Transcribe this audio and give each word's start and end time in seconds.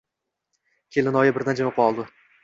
Kelinoyi 0.95 1.35
birdan 1.35 1.59
jimib 1.59 1.77
qoldi. 1.83 2.07